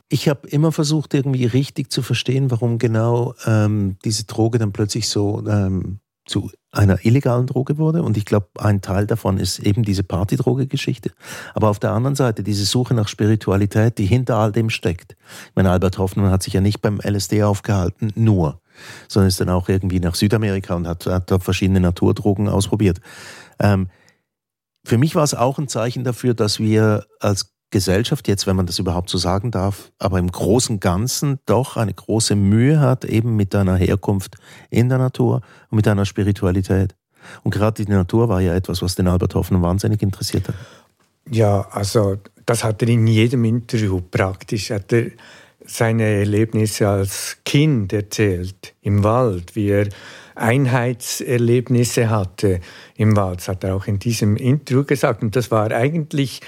[0.09, 5.07] Ich habe immer versucht, irgendwie richtig zu verstehen, warum genau ähm, diese Droge dann plötzlich
[5.07, 8.03] so ähm, zu einer illegalen Droge wurde.
[8.03, 11.11] Und ich glaube, ein Teil davon ist eben diese Partydroge-Geschichte.
[11.53, 15.15] Aber auf der anderen Seite diese Suche nach Spiritualität, die hinter all dem steckt.
[15.49, 18.61] Ich meine, Albert Hoffmann hat sich ja nicht beim LSD aufgehalten, nur,
[19.07, 22.99] sondern ist dann auch irgendwie nach Südamerika und hat, hat da verschiedene Naturdrogen ausprobiert.
[23.59, 23.89] Ähm,
[24.85, 28.67] für mich war es auch ein Zeichen dafür, dass wir als Gesellschaft jetzt, wenn man
[28.67, 33.35] das überhaupt so sagen darf, aber im Großen Ganzen doch eine große Mühe hat, eben
[33.35, 34.35] mit einer Herkunft
[34.69, 36.95] in der Natur und mit einer Spiritualität.
[37.41, 40.55] Und gerade die Natur war ja etwas, was den Albert Hoffmann wahnsinnig interessiert hat.
[41.29, 44.69] Ja, also das hat er in jedem Interview praktisch.
[44.69, 45.07] Hat er
[45.65, 49.87] seine Erlebnisse als Kind erzählt im Wald, wie er
[50.35, 52.59] Einheitserlebnisse hatte
[52.97, 53.39] im Wald.
[53.39, 55.23] Das hat er auch in diesem Interview gesagt.
[55.23, 56.41] Und das war eigentlich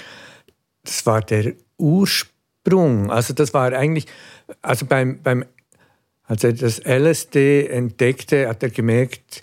[0.86, 3.10] das war der Ursprung.
[3.10, 4.06] Also das war eigentlich,
[4.62, 5.44] also beim, beim
[6.24, 9.42] als er das LSD entdeckte, hat er gemerkt,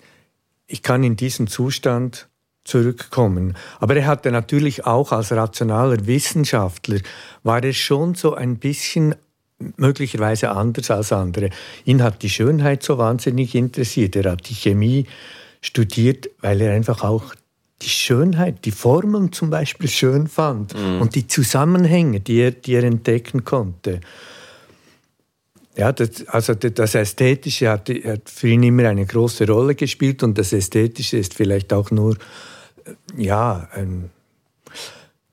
[0.66, 2.28] ich kann in diesen Zustand
[2.64, 3.56] zurückkommen.
[3.78, 7.00] Aber er hatte natürlich auch als rationaler Wissenschaftler,
[7.42, 9.14] war er schon so ein bisschen
[9.76, 11.50] möglicherweise anders als andere.
[11.84, 14.16] Ihn hat die Schönheit so wahnsinnig interessiert.
[14.16, 15.06] Er hat die Chemie
[15.60, 17.34] studiert, weil er einfach auch
[17.82, 21.00] die Schönheit, die Formeln zum Beispiel schön fand mhm.
[21.00, 24.00] und die Zusammenhänge, die er, die er entdecken konnte.
[25.76, 30.38] Ja, das, also das Ästhetische hat, hat, für ihn immer eine große Rolle gespielt und
[30.38, 32.16] das Ästhetische ist vielleicht auch nur,
[33.16, 34.10] ja, ein,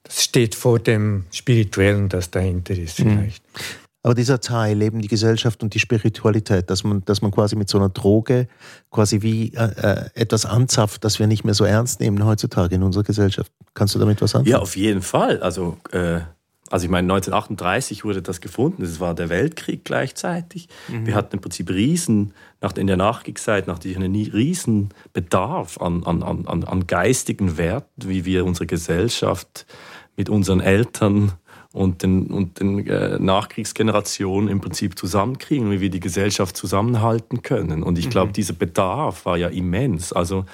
[0.04, 3.04] das steht vor dem Spirituellen, das dahinter ist mhm.
[3.04, 3.44] vielleicht.
[3.44, 3.81] Mhm.
[4.04, 7.70] Aber dieser Teil, eben die Gesellschaft und die Spiritualität, dass man, dass man quasi mit
[7.70, 8.48] so einer Droge
[8.90, 12.84] quasi wie äh, äh, etwas anzapft, das wir nicht mehr so ernst nehmen heutzutage in
[12.84, 13.52] unserer Gesellschaft.
[13.76, 14.52] Kannst du damit was anfangen?
[14.52, 15.42] Ja, auf jeden Fall.
[15.44, 16.22] Also, äh,
[16.72, 18.82] also ich meine, 1938 wurde das gefunden.
[18.82, 20.68] Es war der Weltkrieg gleichzeitig.
[20.88, 21.06] Mhm.
[21.06, 26.24] Wir hatten im Prinzip riesen, nach, in der Nachkriegszeit, nach einen riesen Bedarf an, an,
[26.24, 29.68] an, an geistigen Werten, wie wir unsere Gesellschaft
[30.16, 31.34] mit unseren Eltern
[31.74, 37.84] und den, und den äh, Nachkriegsgenerationen im Prinzip zusammenkriegen, wie wir die Gesellschaft zusammenhalten können.
[37.84, 38.34] Und ich glaube, mhm.
[38.34, 40.12] dieser Bedarf war ja immens.
[40.12, 40.46] Also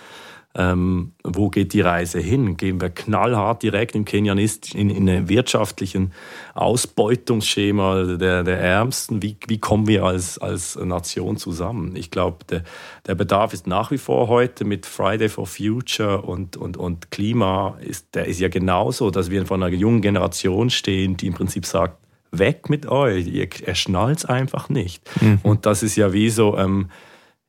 [0.57, 2.57] ähm, wo geht die Reise hin?
[2.57, 6.13] Gehen wir knallhart direkt im Kenianist in, in ein wirtschaftlichen
[6.55, 9.21] Ausbeutungsschema der, der Ärmsten?
[9.21, 11.95] Wie, wie kommen wir als, als Nation zusammen?
[11.95, 12.63] Ich glaube, der,
[13.05, 17.77] der Bedarf ist nach wie vor heute mit Friday for Future und, und, und Klima,
[17.79, 21.67] ist, der ist ja genauso, dass wir von einer jungen Generation stehen, die im Prinzip
[21.67, 21.97] sagt,
[22.31, 25.07] weg mit euch, ihr, ihr schnallt einfach nicht.
[25.21, 25.39] Mhm.
[25.43, 26.57] Und das ist ja wie so...
[26.57, 26.89] Ähm,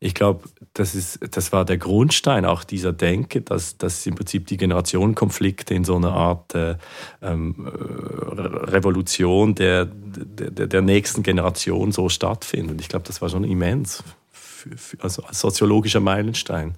[0.00, 4.56] ich glaube, das, das war der Grundstein auch dieser Denke, dass, dass im Prinzip die
[4.56, 6.76] Generationenkonflikte in so einer Art äh,
[7.20, 12.70] ähm, Revolution der, der, der nächsten Generation so stattfinden.
[12.70, 16.76] Und ich glaube, das war schon immens, für, für, also als soziologischer Meilenstein.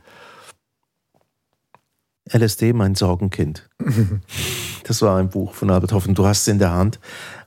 [2.33, 3.69] LSD, mein Sorgenkind.
[4.85, 6.15] das war ein Buch von Albert Hoffmann.
[6.15, 7.01] Du hast es in der Hand.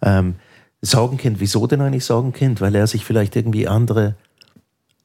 [0.03, 0.35] Ähm,
[0.81, 2.61] Sorgenkind, wieso denn eigentlich Sorgenkind?
[2.61, 4.15] Weil er sich vielleicht irgendwie andere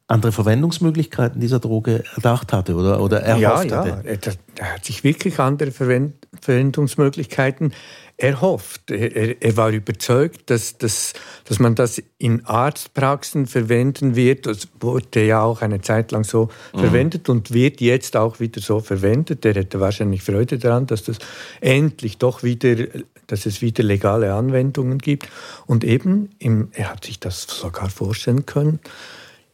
[0.08, 3.96] andere Verwendungsmöglichkeiten dieser Droge erdacht hatte oder, oder erhofft ja, ja.
[3.96, 4.36] hatte.
[4.56, 7.74] Er hat sich wirklich andere Verwendungsmöglichkeiten
[8.16, 8.90] erhofft.
[8.90, 11.12] Er, er war überzeugt, dass, dass,
[11.44, 14.46] dass man das in Arztpraxen verwenden wird.
[14.46, 16.78] Das wurde ja auch eine Zeit lang so mhm.
[16.80, 19.44] verwendet und wird jetzt auch wieder so verwendet.
[19.44, 21.18] Er hätte wahrscheinlich Freude daran, dass das
[21.60, 22.86] endlich doch wieder,
[23.26, 25.28] dass es wieder legale Anwendungen gibt.
[25.66, 28.80] Und eben, im, er hat sich das sogar vorstellen können,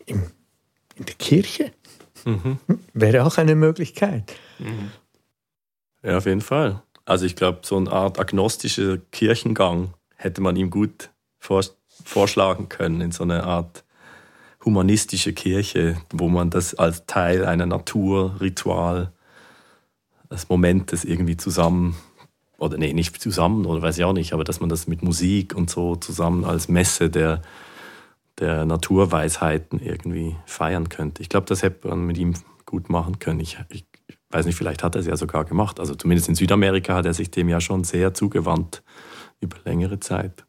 [0.06, 0.22] im
[0.96, 1.72] in der Kirche.
[2.24, 2.58] Mhm.
[2.92, 4.32] Wäre auch eine Möglichkeit.
[4.58, 4.90] Mhm.
[6.02, 6.82] Ja, auf jeden Fall.
[7.04, 13.12] Also ich glaube, so eine Art agnostischer Kirchengang hätte man ihm gut vorschlagen können in
[13.12, 13.84] so einer Art
[14.64, 19.12] humanistische Kirche, wo man das als Teil einer Naturritual,
[20.30, 21.96] des Momentes irgendwie zusammen,
[22.58, 25.54] oder nee, nicht zusammen, oder weiß ich auch nicht, aber dass man das mit Musik
[25.54, 27.42] und so zusammen als Messe der
[28.38, 31.22] der Naturweisheiten irgendwie feiern könnte.
[31.22, 32.34] Ich glaube, das hätte man mit ihm
[32.66, 33.40] gut machen können.
[33.40, 33.84] Ich, ich,
[34.30, 35.78] weiß nicht, vielleicht hat er es ja sogar gemacht.
[35.78, 38.82] Also zumindest in Südamerika hat er sich dem ja schon sehr zugewandt
[39.40, 40.44] über längere Zeit.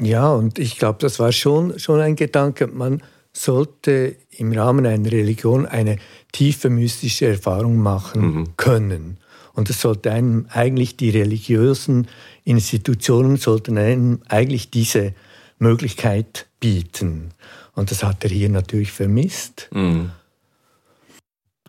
[0.00, 2.66] Ja, und ich glaube, das war schon, schon ein Gedanke.
[2.66, 5.98] Man sollte im Rahmen einer Religion eine
[6.32, 8.56] tiefe mystische Erfahrung machen mhm.
[8.56, 9.18] können.
[9.52, 12.08] Und es sollte einem eigentlich die religiösen
[12.44, 15.14] Institutionen sollten einem eigentlich diese
[15.58, 17.32] Möglichkeit bieten.
[17.74, 19.68] Und das hat er hier natürlich vermisst.
[19.72, 20.12] Mhm.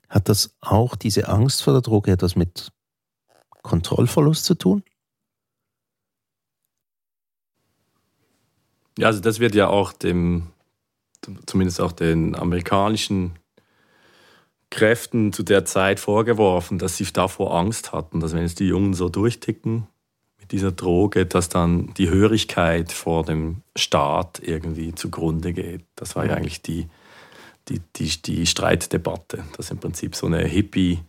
[0.10, 2.72] Hat das auch diese Angst vor der Droge etwas mit
[3.64, 4.84] Kontrollverlust zu tun?
[8.98, 10.48] Ja, also das wird ja auch dem,
[11.46, 13.38] zumindest auch den amerikanischen
[14.70, 18.94] Kräften zu der Zeit vorgeworfen, dass sie davor Angst hatten, dass wenn jetzt die Jungen
[18.94, 19.88] so durchticken,
[20.52, 25.86] dieser Droge, dass dann die Hörigkeit vor dem Staat irgendwie zugrunde geht.
[25.96, 26.38] Das war ja mhm.
[26.38, 26.88] eigentlich die,
[27.70, 31.00] die, die, die Streitdebatte, dass im Prinzip so eine Hippie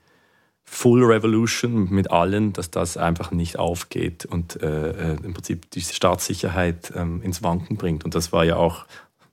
[0.68, 5.80] Full Revolution mit allen, dass das einfach nicht aufgeht und äh, äh im Prinzip die
[5.80, 8.04] Staatssicherheit ähm, ins Wanken bringt.
[8.04, 8.84] Und das war ja auch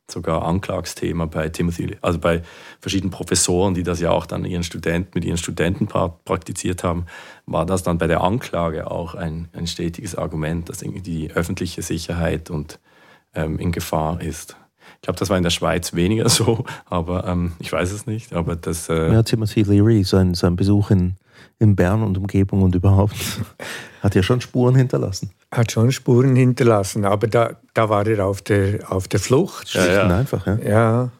[0.10, 2.42] sogar Anklagsthema bei Timothy, also bei
[2.80, 7.06] verschiedenen Professoren, die das ja auch dann ihren Studenten, mit ihren Studenten praktiziert haben,
[7.46, 12.50] war das dann bei der Anklage auch ein, ein stetiges Argument, dass die öffentliche Sicherheit
[12.50, 12.80] und
[13.34, 14.58] ähm, in Gefahr ist.
[14.96, 18.34] Ich glaube, das war in der Schweiz weniger so, aber ähm, ich weiß es nicht.
[18.34, 21.16] Aber das, äh ja, Timothy Leary, sein, sein Besuch in,
[21.60, 23.15] in Bern und Umgebung und überhaupt,
[24.02, 28.41] hat ja schon Spuren hinterlassen hat schon Spuren hinterlassen, aber da, da war er auf
[28.41, 29.74] der, auf der Flucht.
[29.74, 30.17] Ja, ja.
[30.17, 30.58] einfach, ja.
[30.60, 31.12] ja.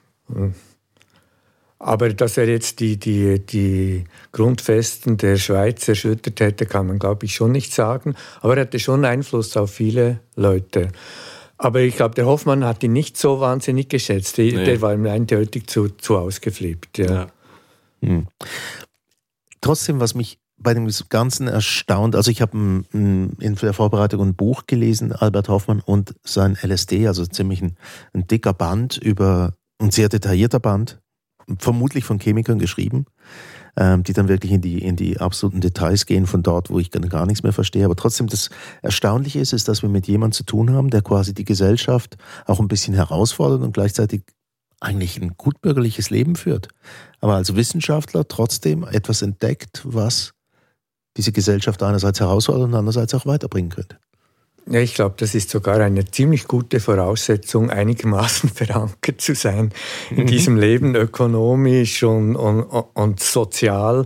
[1.80, 7.26] Aber dass er jetzt die, die, die Grundfesten der Schweiz erschüttert hätte, kann man, glaube
[7.26, 8.16] ich, schon nicht sagen.
[8.42, 10.90] Aber er hatte schon Einfluss auf viele Leute.
[11.58, 14.38] Aber ich glaube, der Hoffmann hat ihn nicht so wahnsinnig geschätzt.
[14.38, 14.64] Der, nee.
[14.64, 16.98] der war ihm eindeutig zu, zu ausgeflippt.
[17.00, 17.14] Ja.
[17.14, 17.28] ja.
[18.02, 18.28] Hm.
[19.64, 22.16] Trotzdem, was mich bei dem Ganzen erstaunt.
[22.16, 27.26] Also ich habe in der Vorbereitung ein Buch gelesen, Albert Hoffmann und sein LSD, also
[27.26, 27.78] ziemlich ein,
[28.14, 31.02] ein dicker Band über, ein sehr detaillierter Band,
[31.60, 33.06] vermutlich von Chemikern geschrieben.
[33.76, 36.92] ähm, die dann wirklich in die, in die absoluten Details gehen von dort, wo ich
[36.92, 37.86] gar nichts mehr verstehe.
[37.86, 38.50] Aber trotzdem, das
[38.82, 42.60] Erstaunliche ist, ist, dass wir mit jemandem zu tun haben, der quasi die Gesellschaft auch
[42.60, 44.24] ein bisschen herausfordert und gleichzeitig
[44.84, 46.68] eigentlich ein gutbürgerliches Leben führt.
[47.22, 50.34] Aber als Wissenschaftler trotzdem etwas entdeckt, was
[51.18, 53.98] diese Gesellschaft einerseits herausfordert und andererseits auch weiterbringen könnte.
[54.66, 59.72] Ja, ich glaube, das ist sogar eine ziemlich gute Voraussetzung, einigermaßen verankert zu sein
[60.10, 60.28] in mhm.
[60.28, 64.06] diesem Leben, ökonomisch und, und, und sozial.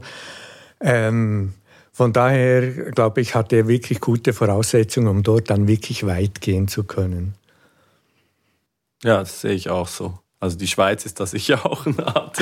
[0.81, 1.53] Ähm,
[1.91, 6.67] von daher, glaube ich, hat er wirklich gute Voraussetzungen, um dort dann wirklich weit gehen
[6.67, 7.33] zu können.
[9.03, 10.19] Ja, das sehe ich auch so.
[10.39, 12.37] Also die Schweiz ist da sicher auch eine Art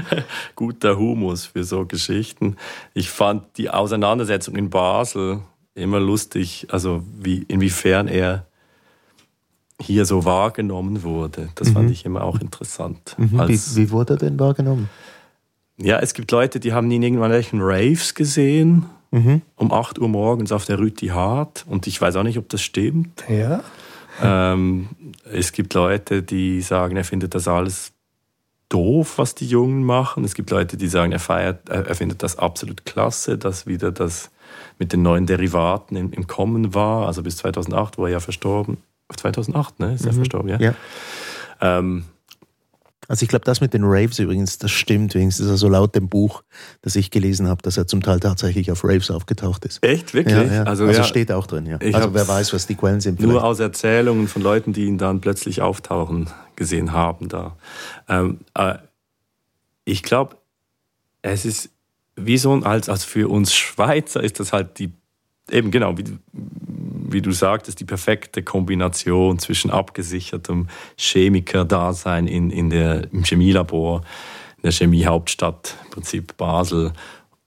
[0.54, 2.56] guter Humus für so Geschichten.
[2.94, 5.40] Ich fand die Auseinandersetzung in Basel
[5.74, 8.46] immer lustig, also wie, inwiefern er
[9.80, 11.48] hier so wahrgenommen wurde.
[11.54, 11.72] Das mhm.
[11.72, 13.14] fand ich immer auch interessant.
[13.18, 13.48] Mhm.
[13.48, 14.90] Wie, wie, wurde er denn wahrgenommen?
[15.78, 19.40] Ja, es gibt Leute, die haben ihn irgendwann welchen Raves gesehen, mhm.
[19.56, 21.64] um 8 Uhr morgens auf der Rüti Hart.
[21.66, 23.24] Und ich weiß auch nicht, ob das stimmt.
[23.28, 23.62] Ja.
[24.22, 24.88] Ähm,
[25.32, 27.92] es gibt Leute, die sagen, er findet das alles
[28.68, 30.24] doof, was die Jungen machen.
[30.24, 34.30] Es gibt Leute, die sagen, er feiert, er findet das absolut klasse, dass wieder das
[34.78, 38.78] mit den neuen Derivaten im, im Kommen war, also bis 2008, wo er ja verstorben.
[39.14, 39.94] 2008, ne?
[39.94, 40.16] Ist er mhm.
[40.16, 40.58] verstorben, ja.
[40.60, 40.74] ja.
[41.60, 42.04] Ähm,
[43.10, 45.48] also ich glaube, das mit den Raves übrigens, das stimmt wenigstens.
[45.48, 46.44] Also laut dem Buch,
[46.80, 49.82] das ich gelesen habe, dass er zum Teil tatsächlich auf Raves aufgetaucht ist.
[49.82, 50.14] Echt?
[50.14, 50.36] Wirklich?
[50.36, 50.62] Ja, ja.
[50.62, 51.04] Also, also ja.
[51.04, 51.78] steht auch drin, ja.
[51.92, 53.16] also wer weiß, was die Quellen sind.
[53.16, 53.32] Vielleicht.
[53.32, 57.56] Nur aus Erzählungen von Leuten, die ihn dann plötzlich auftauchen gesehen haben da.
[58.08, 58.74] Ähm, äh,
[59.84, 60.36] ich glaube,
[61.22, 61.70] es ist
[62.14, 64.92] wie so ein, als, als für uns Schweizer ist das halt die,
[65.50, 66.04] eben genau, wie,
[67.12, 74.02] wie du sagtest, die perfekte Kombination zwischen abgesichertem Chemiker-Dasein in, in der, im Chemielabor,
[74.56, 76.92] in der Chemiehauptstadt, im Prinzip Basel,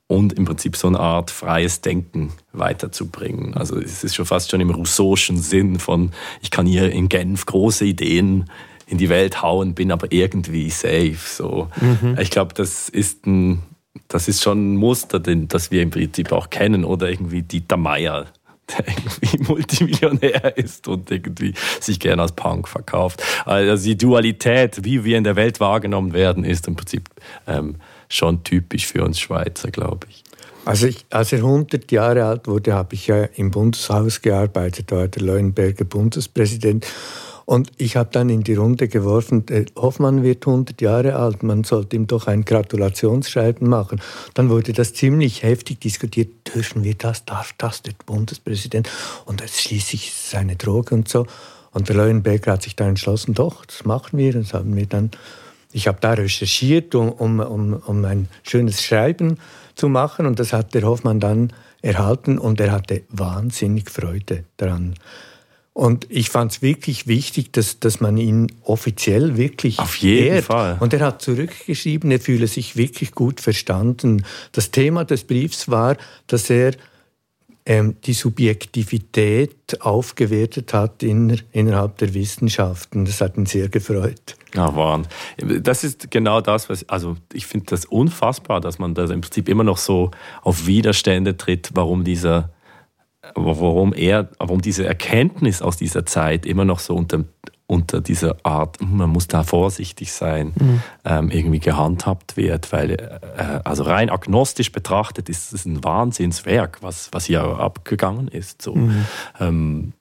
[0.08, 3.56] und im Prinzip so eine Art freies Denken weiterzubringen.
[3.56, 7.46] Also es ist schon fast schon im rousseauschen Sinn von, ich kann hier in Genf
[7.46, 8.50] große Ideen
[8.86, 11.18] in die Welt hauen, bin aber irgendwie safe.
[11.26, 11.70] So.
[11.80, 12.18] Mhm.
[12.20, 13.64] Ich glaube, das ist ein
[14.08, 16.84] das ist schon ein Muster, das wir im Prinzip auch kennen.
[16.84, 18.26] Oder irgendwie Dieter Meier,
[18.70, 23.24] der irgendwie Multimillionär ist und irgendwie sich gerne als Punk verkauft.
[23.46, 27.10] Also die Dualität, wie wir in der Welt wahrgenommen werden, ist im Prinzip
[27.48, 27.76] ähm,
[28.10, 30.24] schon typisch für uns Schweizer, glaube ich.
[30.66, 35.08] Also ich, als er 100 Jahre alt wurde, habe ich ja im Bundeshaus gearbeitet, war
[35.08, 36.86] der Leuenberger Bundespräsident.
[37.46, 41.96] Und ich habe dann in die Runde geworfen, Hoffmann wird 100 Jahre alt, man sollte
[41.96, 44.02] ihm doch ein Gratulationsschreiben machen.
[44.34, 48.90] Dann wurde das ziemlich heftig diskutiert, dürfen wir das, darf das der Bundespräsident?
[49.26, 51.28] Und jetzt schließlich seine Droge und so.
[51.72, 54.32] Und der Leuenberger hat sich dann entschlossen, doch, das machen wir.
[54.34, 55.12] Das haben wir dann,
[55.72, 59.40] ich habe da recherchiert, um, um, um, um ein schönes Schreiben
[59.76, 60.26] zu machen.
[60.26, 61.52] Und das hat der Hoffmann dann
[61.82, 64.96] erhalten und er hatte wahnsinnig Freude daran.
[65.74, 70.46] Und ich fand es wirklich wichtig, dass, dass man ihn offiziell wirklich Auf jeden ehrt.
[70.46, 70.78] Fall.
[70.80, 74.24] Und er hat zurückgeschrieben, er fühle sich wirklich gut verstanden.
[74.52, 76.74] Das Thema des Briefs war, dass er
[77.66, 83.06] ähm, die Subjektivität aufgewertet hat in, innerhalb der Wissenschaften.
[83.06, 84.36] Das hat ihn sehr gefreut.
[84.54, 85.64] Ja, Wahnsinn.
[85.64, 89.50] Das ist genau das, was, also ich finde das unfassbar, dass man da im Prinzip
[89.50, 90.12] immer noch so
[90.44, 92.52] auf Widerstände tritt, warum dieser
[93.36, 97.24] warum er, warum diese Erkenntnis aus dieser Zeit immer noch so unter,
[97.68, 100.82] unter dieser Art, man muss da vorsichtig sein, mhm.
[101.06, 107.10] ähm, irgendwie gehandhabt wird, weil äh, also rein agnostisch betrachtet ist es ein Wahnsinnswerk, was,
[107.12, 108.62] was hier abgegangen ist.
[108.62, 108.76] So.
[108.76, 109.06] Mhm.
[109.40, 109.94] Ähm,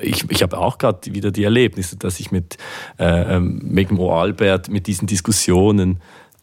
[0.00, 2.56] ich, ich habe auch gerade wieder die Erlebnisse, dass ich mit
[2.98, 6.00] äh, ähm, Megan Albert mit diesen Diskussionen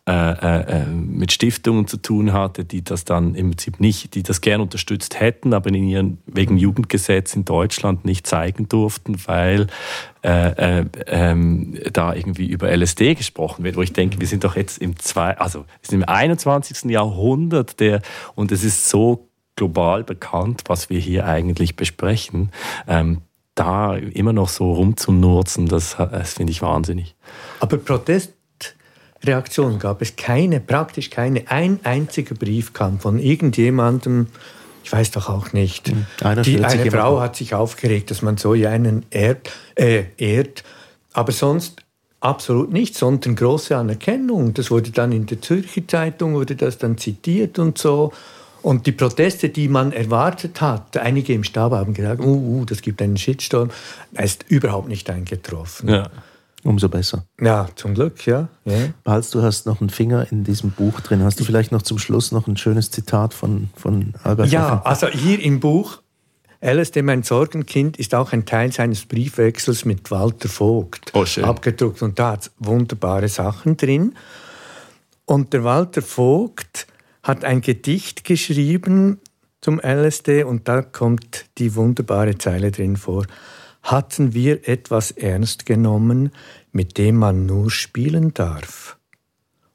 [0.10, 4.24] äh, äh, äh, mit Stiftungen zu tun hatte, die das dann im Prinzip nicht, die
[4.24, 9.67] das gern unterstützt hätten, aber in ihren wegen Jugendgesetz in Deutschland nicht zeigen durften, weil
[10.24, 14.56] äh, äh, ähm, da irgendwie über LSD gesprochen wird, wo ich denke, wir sind doch
[14.56, 16.89] jetzt im zwei, also im 21.
[16.89, 18.02] Jahrhundert der
[18.34, 22.50] und es ist so global bekannt, was wir hier eigentlich besprechen.
[22.88, 23.22] Ähm,
[23.54, 27.15] da immer noch so rumzunurzen, das, das finde ich wahnsinnig.
[27.60, 28.38] Aber Protest
[29.23, 31.49] Reaktion gab es keine, praktisch keine.
[31.49, 34.27] Ein einziger Brief kam von irgendjemandem,
[34.83, 35.89] ich weiß doch auch nicht.
[35.89, 36.06] Hm.
[36.21, 40.63] Einer Die, eine Frau hat sich aufgeregt, dass man so einen ehrt, äh, ehrt.
[41.13, 41.83] Aber sonst
[42.21, 44.54] absolut nicht, sondern große Anerkennung.
[44.54, 48.13] Das wurde dann in der Zürcher Zeitung, wurde das dann zitiert und so.
[48.62, 52.81] Und die Proteste, die man erwartet hat, einige im Stab haben gesagt, uh, uh, das
[52.81, 53.69] gibt einen Shitstorm,
[54.12, 55.89] ist überhaupt nicht eingetroffen.
[55.89, 56.10] Ja.
[56.63, 57.25] Umso besser.
[57.39, 58.49] Ja, zum Glück, ja.
[58.65, 58.89] ja.
[59.05, 61.23] Balz, du hast noch einen Finger in diesem Buch drin.
[61.23, 64.81] Hast du vielleicht noch zum Schluss noch ein schönes Zitat von, von Albert Ja, Hoffmann?
[64.83, 66.01] also hier im Buch
[66.62, 71.45] LSD, mein Sorgenkind, ist auch ein Teil seines Briefwechsels mit Walter Vogt Oh, schön.
[71.45, 72.01] abgedruckt.
[72.01, 74.13] Und da hat wunderbare Sachen drin.
[75.25, 76.87] Und der Walter Vogt
[77.23, 79.19] hat ein Gedicht geschrieben
[79.62, 83.25] zum LSD und da kommt die wunderbare Zeile drin vor.
[83.82, 86.32] Hatten wir etwas ernst genommen,
[86.71, 88.98] mit dem man nur spielen darf?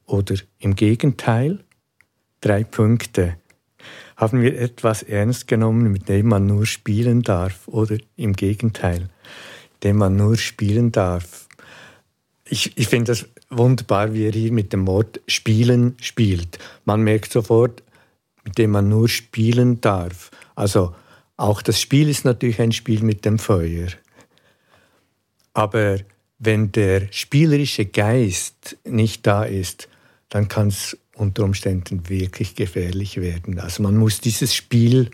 [0.06, 1.64] Oder im Gegenteil?
[2.40, 3.36] Drei Punkte.
[4.16, 7.66] Haben wir etwas ernst genommen, mit dem man nur spielen darf?
[7.66, 9.08] Oder im Gegenteil,
[9.82, 11.48] dem man nur spielen darf?
[12.44, 16.58] Ich, ich finde das wunderbar, wie er hier mit dem Wort spielen spielt.
[16.84, 17.82] Man merkt sofort,
[18.44, 20.30] mit dem man nur spielen darf.
[20.54, 20.94] Also
[21.36, 23.88] auch das Spiel ist natürlich ein Spiel mit dem Feuer.
[25.52, 25.98] Aber
[26.38, 29.88] wenn der spielerische Geist nicht da ist,
[30.28, 33.58] dann kann es unter Umständen wirklich gefährlich werden.
[33.60, 35.10] Also man muss dieses Spiel,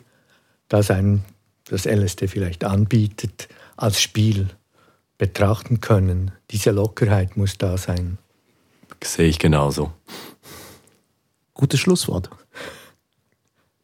[0.69, 1.23] das einem
[1.67, 4.49] das LSD vielleicht anbietet, als Spiel
[5.19, 6.33] betrachten können.
[6.51, 8.19] Diese Lockerheit muss da sein.
[9.03, 9.93] Sehe ich genauso.
[11.55, 12.31] Gutes Schlusswort.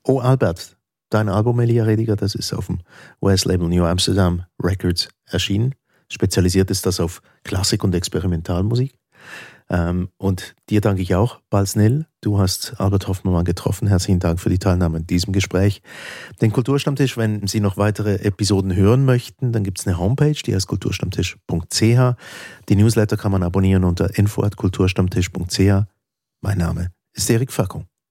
[0.03, 0.76] Oh, Albert,
[1.11, 2.81] dein Album Elia Rediger, das ist auf dem
[3.23, 5.75] US-Label New Amsterdam Records erschienen.
[6.09, 8.95] Spezialisiert ist das auf Klassik und Experimentalmusik.
[9.69, 12.07] Ähm, und dir danke ich auch, Balsnil.
[12.21, 13.89] Du hast Albert Hoffmann getroffen.
[13.89, 15.83] Herzlichen Dank für die Teilnahme an diesem Gespräch.
[16.41, 20.55] Den Kulturstammtisch, wenn Sie noch weitere Episoden hören möchten, dann gibt es eine Homepage, die
[20.55, 22.17] heißt kulturstammtisch.ch.
[22.69, 25.87] Die Newsletter kann man abonnieren unter info.kulturstammtisch.ch.
[26.43, 27.87] Mein Name ist Erik Fackung.